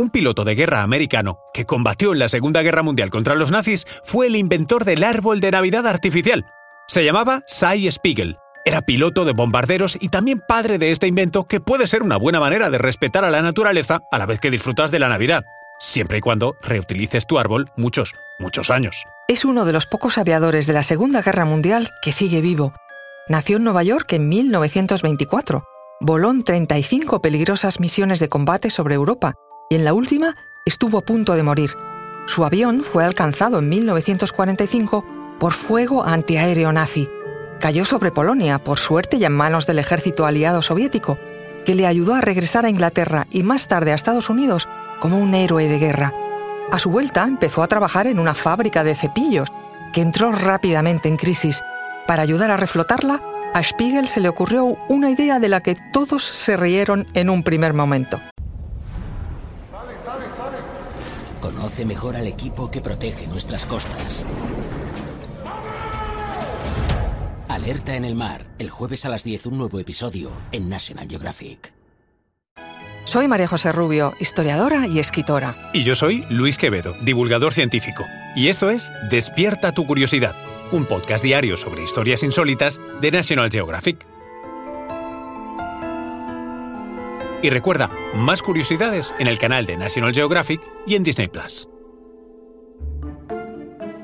Un 0.00 0.10
piloto 0.10 0.44
de 0.44 0.54
guerra 0.54 0.84
americano 0.84 1.40
que 1.52 1.66
combatió 1.66 2.12
en 2.12 2.20
la 2.20 2.28
Segunda 2.28 2.62
Guerra 2.62 2.84
Mundial 2.84 3.10
contra 3.10 3.34
los 3.34 3.50
nazis 3.50 3.84
fue 4.04 4.28
el 4.28 4.36
inventor 4.36 4.84
del 4.84 5.02
árbol 5.02 5.40
de 5.40 5.50
Navidad 5.50 5.88
artificial. 5.88 6.46
Se 6.86 7.04
llamaba 7.04 7.42
Cy 7.48 7.90
Spiegel. 7.90 8.36
Era 8.64 8.82
piloto 8.82 9.24
de 9.24 9.32
bombarderos 9.32 9.98
y 10.00 10.10
también 10.10 10.40
padre 10.46 10.78
de 10.78 10.92
este 10.92 11.08
invento 11.08 11.48
que 11.48 11.58
puede 11.58 11.88
ser 11.88 12.04
una 12.04 12.16
buena 12.16 12.38
manera 12.38 12.70
de 12.70 12.78
respetar 12.78 13.24
a 13.24 13.30
la 13.30 13.42
naturaleza 13.42 13.98
a 14.12 14.18
la 14.18 14.26
vez 14.26 14.38
que 14.38 14.52
disfrutas 14.52 14.92
de 14.92 15.00
la 15.00 15.08
Navidad, 15.08 15.44
siempre 15.80 16.18
y 16.18 16.20
cuando 16.20 16.54
reutilices 16.62 17.26
tu 17.26 17.40
árbol 17.40 17.68
muchos, 17.76 18.14
muchos 18.38 18.70
años. 18.70 19.02
Es 19.26 19.44
uno 19.44 19.64
de 19.64 19.72
los 19.72 19.86
pocos 19.86 20.16
aviadores 20.16 20.68
de 20.68 20.74
la 20.74 20.84
Segunda 20.84 21.22
Guerra 21.22 21.44
Mundial 21.44 21.88
que 22.02 22.12
sigue 22.12 22.40
vivo. 22.40 22.72
Nació 23.28 23.56
en 23.56 23.64
Nueva 23.64 23.82
York 23.82 24.12
en 24.12 24.28
1924. 24.28 25.64
Voló 26.00 26.30
en 26.30 26.44
35 26.44 27.20
peligrosas 27.20 27.80
misiones 27.80 28.20
de 28.20 28.28
combate 28.28 28.70
sobre 28.70 28.94
Europa 28.94 29.34
y 29.68 29.74
en 29.74 29.84
la 29.84 29.94
última 29.94 30.36
estuvo 30.64 30.98
a 30.98 31.04
punto 31.04 31.34
de 31.34 31.42
morir. 31.42 31.70
Su 32.26 32.44
avión 32.44 32.82
fue 32.82 33.04
alcanzado 33.04 33.58
en 33.58 33.68
1945 33.68 35.04
por 35.38 35.52
fuego 35.52 36.04
antiaéreo 36.04 36.72
nazi. 36.72 37.08
Cayó 37.60 37.84
sobre 37.84 38.12
Polonia, 38.12 38.58
por 38.58 38.78
suerte 38.78 39.18
ya 39.18 39.28
en 39.28 39.32
manos 39.32 39.66
del 39.66 39.78
ejército 39.78 40.26
aliado 40.26 40.62
soviético, 40.62 41.18
que 41.64 41.74
le 41.74 41.86
ayudó 41.86 42.14
a 42.14 42.20
regresar 42.20 42.64
a 42.64 42.70
Inglaterra 42.70 43.26
y 43.30 43.42
más 43.42 43.68
tarde 43.68 43.92
a 43.92 43.94
Estados 43.94 44.30
Unidos 44.30 44.68
como 45.00 45.18
un 45.18 45.34
héroe 45.34 45.68
de 45.68 45.78
guerra. 45.78 46.12
A 46.70 46.78
su 46.78 46.90
vuelta 46.90 47.24
empezó 47.24 47.62
a 47.62 47.68
trabajar 47.68 48.06
en 48.06 48.18
una 48.18 48.34
fábrica 48.34 48.84
de 48.84 48.94
cepillos, 48.94 49.48
que 49.92 50.02
entró 50.02 50.32
rápidamente 50.32 51.08
en 51.08 51.16
crisis. 51.16 51.62
Para 52.06 52.22
ayudar 52.22 52.50
a 52.50 52.56
reflotarla, 52.56 53.22
a 53.54 53.62
Spiegel 53.62 54.08
se 54.08 54.20
le 54.20 54.28
ocurrió 54.28 54.76
una 54.88 55.10
idea 55.10 55.38
de 55.38 55.48
la 55.48 55.62
que 55.62 55.76
todos 55.92 56.24
se 56.24 56.56
rieron 56.56 57.06
en 57.14 57.30
un 57.30 57.42
primer 57.42 57.72
momento. 57.72 58.20
Conoce 61.40 61.84
mejor 61.84 62.16
al 62.16 62.26
equipo 62.26 62.70
que 62.70 62.80
protege 62.80 63.26
nuestras 63.26 63.66
costas. 63.66 64.26
Alerta 67.48 67.96
en 67.96 68.04
el 68.04 68.14
mar, 68.14 68.46
el 68.58 68.70
jueves 68.70 69.04
a 69.04 69.08
las 69.08 69.24
10 69.24 69.46
un 69.46 69.58
nuevo 69.58 69.80
episodio 69.80 70.30
en 70.52 70.68
National 70.68 71.08
Geographic. 71.08 71.72
Soy 73.04 73.26
María 73.26 73.48
José 73.48 73.72
Rubio, 73.72 74.12
historiadora 74.20 74.86
y 74.86 74.98
escritora. 74.98 75.70
Y 75.72 75.82
yo 75.82 75.94
soy 75.94 76.26
Luis 76.28 76.58
Quevedo, 76.58 76.94
divulgador 77.02 77.54
científico. 77.54 78.04
Y 78.36 78.48
esto 78.48 78.68
es 78.68 78.92
Despierta 79.10 79.72
tu 79.72 79.86
curiosidad, 79.86 80.36
un 80.72 80.84
podcast 80.84 81.24
diario 81.24 81.56
sobre 81.56 81.82
historias 81.82 82.22
insólitas 82.22 82.80
de 83.00 83.10
National 83.10 83.50
Geographic. 83.50 84.17
Y 87.42 87.50
recuerda, 87.50 87.90
más 88.14 88.42
curiosidades 88.42 89.14
en 89.18 89.28
el 89.28 89.38
canal 89.38 89.66
de 89.66 89.76
National 89.76 90.12
Geographic 90.12 90.60
y 90.86 90.96
en 90.96 91.04
Disney 91.04 91.28
Plus. 91.28 91.68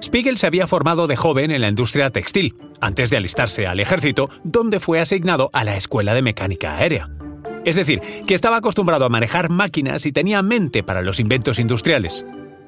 Spiegel 0.00 0.38
se 0.38 0.46
había 0.46 0.66
formado 0.66 1.06
de 1.06 1.16
joven 1.16 1.50
en 1.50 1.60
la 1.60 1.68
industria 1.68 2.10
textil, 2.10 2.54
antes 2.80 3.10
de 3.10 3.16
alistarse 3.16 3.66
al 3.66 3.80
ejército, 3.80 4.30
donde 4.44 4.78
fue 4.78 5.00
asignado 5.00 5.50
a 5.52 5.64
la 5.64 5.76
Escuela 5.76 6.14
de 6.14 6.22
Mecánica 6.22 6.76
Aérea. 6.76 7.10
Es 7.64 7.74
decir, 7.74 8.00
que 8.26 8.34
estaba 8.34 8.58
acostumbrado 8.58 9.06
a 9.06 9.08
manejar 9.08 9.48
máquinas 9.48 10.06
y 10.06 10.12
tenía 10.12 10.42
mente 10.42 10.82
para 10.82 11.02
los 11.02 11.18
inventos 11.18 11.58
industriales. 11.58 12.24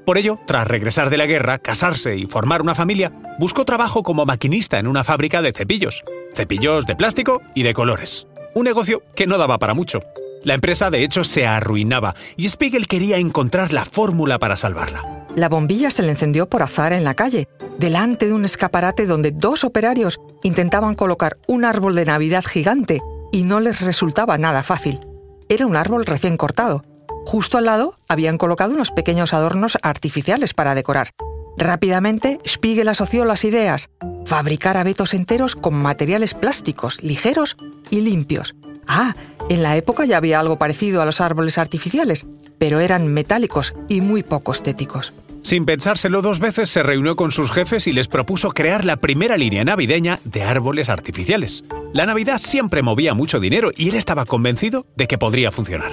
Por 0.06 0.19
ello, 0.19 0.39
tras 0.47 0.67
regresar 0.67 1.11
de 1.11 1.19
la 1.19 1.27
guerra, 1.27 1.59
casarse 1.59 2.17
y 2.17 2.27
formar 2.27 2.62
una 2.62 2.75
familia, 2.75 3.12
buscó 3.39 3.64
trabajo 3.64 4.03
como 4.03 4.25
maquinista 4.25 4.78
en 4.78 4.87
una 4.87 5.05
fábrica 5.05 5.42
de 5.42 5.53
cepillos. 5.53 6.03
Cepillos 6.34 6.87
de 6.87 6.97
plástico 6.97 7.42
y 7.55 7.62
de 7.62 7.75
colores. 7.75 8.27
Un 8.55 8.64
negocio 8.64 9.03
que 9.14 9.27
no 9.27 9.37
daba 9.37 9.59
para 9.59 9.75
mucho. 9.75 10.00
La 10.47 10.55
empresa 10.55 10.91
de 10.91 11.02
hecho 11.02 11.25
se 11.25 11.44
arruinaba 11.44 12.14
y 12.36 12.48
Spiegel 12.48 12.86
quería 12.86 13.16
encontrar 13.16 13.72
la 13.72 13.84
fórmula 13.84 14.39
para 14.39 14.56
salvarla. 14.56 15.27
La 15.34 15.48
bombilla 15.48 15.91
se 15.91 16.05
le 16.05 16.11
encendió 16.11 16.48
por 16.48 16.62
azar 16.62 16.92
en 16.92 17.03
la 17.03 17.14
calle, 17.14 17.48
delante 17.80 18.27
de 18.27 18.33
un 18.33 18.44
escaparate 18.44 19.06
donde 19.06 19.33
dos 19.33 19.64
operarios 19.64 20.20
intentaban 20.44 20.94
colocar 20.94 21.37
un 21.48 21.65
árbol 21.65 21.97
de 21.97 22.04
Navidad 22.04 22.44
gigante 22.47 23.00
y 23.32 23.43
no 23.43 23.59
les 23.59 23.81
resultaba 23.81 24.38
nada 24.38 24.62
fácil. 24.62 25.00
Era 25.48 25.66
un 25.66 25.75
árbol 25.75 26.06
recién 26.06 26.37
cortado. 26.37 26.84
Justo 27.26 27.59
al 27.59 27.65
lado 27.65 27.94
habían 28.06 28.38
colocado 28.38 28.72
unos 28.72 28.93
pequeños 28.93 29.34
adornos 29.34 29.78
artificiales 29.82 30.54
para 30.54 30.76
decorar. 30.76 31.10
Rápidamente, 31.59 32.38
Spiegel 32.47 32.87
asoció 32.87 33.25
las 33.25 33.44
ideas. 33.44 33.91
Fabricar 34.25 34.76
abetos 34.76 35.12
enteros 35.12 35.56
con 35.56 35.75
materiales 35.75 36.34
plásticos, 36.34 37.03
ligeros 37.03 37.56
y 37.91 38.03
limpios. 38.03 38.54
Ah, 38.87 39.16
en 39.48 39.62
la 39.62 39.76
época 39.76 40.04
ya 40.04 40.16
había 40.16 40.40
algo 40.40 40.58
parecido 40.58 41.02
a 41.02 41.04
los 41.04 41.20
árboles 41.20 41.58
artificiales, 41.58 42.26
pero 42.58 42.80
eran 42.80 43.06
metálicos 43.08 43.74
y 43.88 44.00
muy 44.00 44.22
poco 44.22 44.52
estéticos. 44.52 45.12
Sin 45.42 45.64
pensárselo 45.64 46.22
dos 46.22 46.40
veces, 46.40 46.70
se 46.70 46.82
reunió 46.82 47.14
con 47.14 47.30
sus 47.30 47.52
jefes 47.52 47.86
y 47.86 47.92
les 47.92 48.08
propuso 48.08 48.50
crear 48.50 48.84
la 48.84 48.96
primera 48.96 49.36
línea 49.36 49.64
navideña 49.64 50.18
de 50.24 50.42
árboles 50.42 50.88
artificiales. 50.88 51.62
La 51.92 52.04
Navidad 52.04 52.38
siempre 52.38 52.82
movía 52.82 53.14
mucho 53.14 53.38
dinero 53.38 53.70
y 53.76 53.90
él 53.90 53.94
estaba 53.94 54.24
convencido 54.24 54.86
de 54.96 55.06
que 55.06 55.18
podría 55.18 55.52
funcionar. 55.52 55.92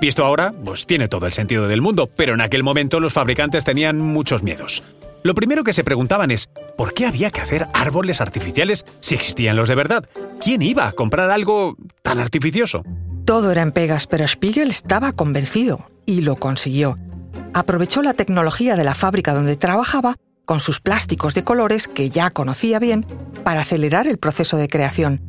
Visto 0.00 0.24
ahora, 0.24 0.54
pues 0.64 0.86
tiene 0.86 1.08
todo 1.08 1.26
el 1.26 1.32
sentido 1.32 1.66
del 1.66 1.82
mundo, 1.82 2.08
pero 2.14 2.34
en 2.34 2.40
aquel 2.40 2.62
momento 2.62 3.00
los 3.00 3.12
fabricantes 3.12 3.64
tenían 3.64 4.00
muchos 4.00 4.44
miedos. 4.44 4.84
Lo 5.24 5.34
primero 5.34 5.64
que 5.64 5.72
se 5.72 5.84
preguntaban 5.84 6.30
es, 6.30 6.48
¿por 6.76 6.94
qué 6.94 7.06
había 7.06 7.30
que 7.30 7.40
hacer 7.40 7.66
árboles 7.74 8.20
artificiales 8.20 8.84
si 9.00 9.14
existían 9.14 9.56
los 9.56 9.68
de 9.68 9.74
verdad? 9.74 10.08
¿Quién 10.42 10.62
iba 10.62 10.86
a 10.86 10.92
comprar 10.92 11.30
algo 11.30 11.76
tan 12.02 12.20
artificioso? 12.20 12.84
Todo 13.24 13.50
era 13.50 13.62
en 13.62 13.72
pegas, 13.72 14.06
pero 14.06 14.26
Spiegel 14.26 14.70
estaba 14.70 15.12
convencido 15.12 15.90
y 16.06 16.20
lo 16.20 16.36
consiguió. 16.36 16.98
Aprovechó 17.52 18.02
la 18.02 18.14
tecnología 18.14 18.76
de 18.76 18.84
la 18.84 18.94
fábrica 18.94 19.34
donde 19.34 19.56
trabajaba, 19.56 20.14
con 20.44 20.60
sus 20.60 20.80
plásticos 20.80 21.34
de 21.34 21.44
colores 21.44 21.88
que 21.88 22.10
ya 22.10 22.30
conocía 22.30 22.78
bien, 22.78 23.04
para 23.42 23.62
acelerar 23.62 24.06
el 24.06 24.18
proceso 24.18 24.56
de 24.56 24.68
creación. 24.68 25.20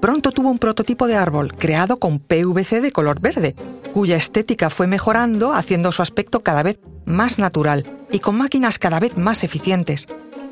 Pronto 0.00 0.30
tuvo 0.30 0.50
un 0.50 0.58
prototipo 0.58 1.06
de 1.06 1.16
árbol 1.16 1.52
creado 1.52 1.98
con 1.98 2.20
PVC 2.20 2.80
de 2.80 2.92
color 2.92 3.20
verde, 3.20 3.54
cuya 3.92 4.16
estética 4.16 4.70
fue 4.70 4.86
mejorando 4.86 5.52
haciendo 5.52 5.92
su 5.92 6.00
aspecto 6.00 6.40
cada 6.40 6.62
vez 6.62 6.80
más 7.04 7.38
natural 7.38 7.84
y 8.12 8.20
con 8.20 8.36
máquinas 8.36 8.78
cada 8.78 9.00
vez 9.00 9.16
más 9.16 9.42
eficientes. 9.42 10.06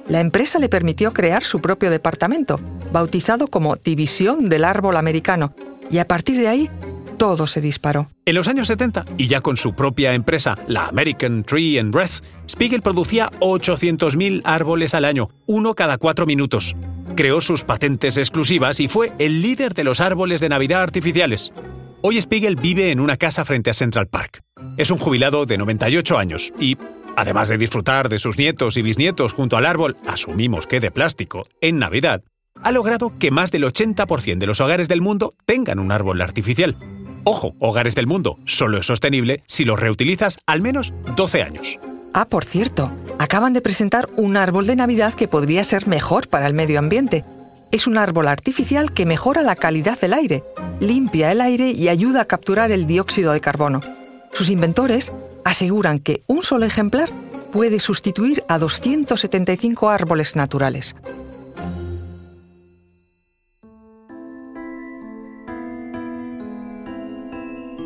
La 0.08 0.20
empresa 0.20 0.58
le 0.58 0.68
permitió 0.68 1.12
crear 1.12 1.44
su 1.44 1.60
propio 1.60 1.90
departamento, 1.90 2.58
bautizado 2.92 3.46
como 3.46 3.76
División 3.76 4.48
del 4.48 4.64
Árbol 4.64 4.96
Americano, 4.96 5.54
y 5.90 5.98
a 5.98 6.08
partir 6.08 6.36
de 6.36 6.48
ahí 6.48 6.70
todo 7.20 7.46
se 7.46 7.60
disparó. 7.60 8.08
En 8.24 8.34
los 8.34 8.48
años 8.48 8.66
70, 8.68 9.04
y 9.18 9.28
ya 9.28 9.42
con 9.42 9.58
su 9.58 9.74
propia 9.74 10.14
empresa, 10.14 10.56
la 10.66 10.86
American 10.86 11.44
Tree 11.44 11.78
and 11.78 11.92
Breath, 11.92 12.24
Spiegel 12.48 12.80
producía 12.80 13.28
800.000 13.40 14.40
árboles 14.44 14.94
al 14.94 15.04
año, 15.04 15.28
uno 15.46 15.74
cada 15.74 15.98
cuatro 15.98 16.24
minutos. 16.24 16.74
Creó 17.14 17.42
sus 17.42 17.64
patentes 17.64 18.16
exclusivas 18.16 18.80
y 18.80 18.88
fue 18.88 19.12
el 19.18 19.42
líder 19.42 19.74
de 19.74 19.84
los 19.84 20.00
árboles 20.00 20.40
de 20.40 20.48
Navidad 20.48 20.82
artificiales. 20.82 21.52
Hoy 22.00 22.20
Spiegel 22.22 22.56
vive 22.56 22.90
en 22.90 23.00
una 23.00 23.18
casa 23.18 23.44
frente 23.44 23.68
a 23.68 23.74
Central 23.74 24.06
Park. 24.06 24.42
Es 24.78 24.90
un 24.90 24.96
jubilado 24.96 25.44
de 25.44 25.58
98 25.58 26.16
años 26.16 26.54
y, 26.58 26.78
además 27.20 27.48
de 27.48 27.58
disfrutar 27.58 28.08
de 28.08 28.18
sus 28.18 28.38
nietos 28.38 28.78
y 28.78 28.82
bisnietos 28.82 29.34
junto 29.34 29.58
al 29.58 29.66
árbol, 29.66 29.96
asumimos 30.06 30.66
que 30.66 30.80
de 30.80 30.90
plástico, 30.90 31.46
en 31.60 31.78
Navidad, 31.78 32.22
ha 32.62 32.72
logrado 32.72 33.12
que 33.18 33.30
más 33.30 33.50
del 33.50 33.64
80% 33.64 34.38
de 34.38 34.46
los 34.46 34.60
hogares 34.60 34.88
del 34.88 35.02
mundo 35.02 35.34
tengan 35.44 35.78
un 35.78 35.92
árbol 35.92 36.22
artificial. 36.22 36.76
Ojo, 37.24 37.54
hogares 37.58 37.94
del 37.94 38.06
mundo, 38.06 38.38
solo 38.46 38.78
es 38.78 38.86
sostenible 38.86 39.42
si 39.46 39.66
lo 39.66 39.76
reutilizas 39.76 40.38
al 40.46 40.62
menos 40.62 40.94
12 41.14 41.42
años. 41.42 41.78
Ah, 42.14 42.24
por 42.24 42.44
cierto, 42.44 42.90
acaban 43.18 43.52
de 43.52 43.60
presentar 43.60 44.08
un 44.16 44.38
árbol 44.38 44.66
de 44.66 44.76
Navidad 44.76 45.12
que 45.12 45.28
podría 45.28 45.62
ser 45.62 45.86
mejor 45.86 46.28
para 46.28 46.46
el 46.46 46.54
medio 46.54 46.78
ambiente. 46.78 47.24
Es 47.70 47.86
un 47.86 47.98
árbol 47.98 48.28
artificial 48.28 48.92
que 48.92 49.04
mejora 49.04 49.42
la 49.42 49.56
calidad 49.56 50.00
del 50.00 50.14
aire, 50.14 50.42
limpia 50.80 51.30
el 51.30 51.42
aire 51.42 51.70
y 51.70 51.88
ayuda 51.88 52.22
a 52.22 52.24
capturar 52.24 52.72
el 52.72 52.86
dióxido 52.86 53.32
de 53.32 53.40
carbono. 53.40 53.80
Sus 54.32 54.48
inventores 54.48 55.12
aseguran 55.44 55.98
que 55.98 56.22
un 56.26 56.42
solo 56.42 56.66
ejemplar 56.66 57.10
puede 57.52 57.80
sustituir 57.80 58.44
a 58.48 58.58
275 58.58 59.90
árboles 59.90 60.36
naturales. 60.36 60.94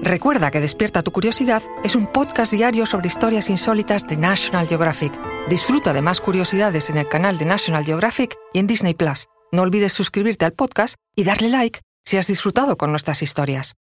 Recuerda 0.05 0.51
que 0.51 0.61
Despierta 0.61 1.03
tu 1.03 1.13
Curiosidad 1.13 1.63
es 1.83 1.97
un 1.97 2.07
podcast 2.07 2.53
diario 2.53 2.85
sobre 2.85 3.09
historias 3.09 3.49
insólitas 3.49 4.07
de 4.07 4.19
National 4.19 4.69
Geographic. 4.69 5.19
Disfruta 5.49 5.95
de 5.95 6.03
más 6.03 6.21
curiosidades 6.21 6.91
en 6.91 6.99
el 6.99 7.09
canal 7.09 7.39
de 7.39 7.47
National 7.47 7.87
Geographic 7.87 8.37
y 8.53 8.59
en 8.59 8.67
Disney 8.67 8.93
Plus. 8.93 9.29
No 9.51 9.63
olvides 9.63 9.95
suscribirte 9.95 10.45
al 10.45 10.53
podcast 10.53 10.97
y 11.17 11.25
darle 11.25 11.49
like 11.49 11.81
si 12.05 12.19
has 12.19 12.27
disfrutado 12.27 12.77
con 12.77 12.91
nuestras 12.91 13.23
historias. 13.23 13.77